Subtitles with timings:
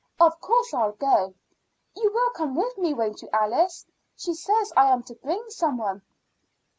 [0.19, 1.35] Of course I'll go.
[1.95, 3.85] You will come with me, won't you, Alice?
[4.17, 6.01] She says I am to bring some one."